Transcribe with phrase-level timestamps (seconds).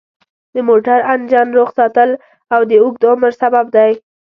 [0.53, 2.09] د موټر انجن روغ ساتل
[2.69, 3.91] د اوږد عمر سبب دی.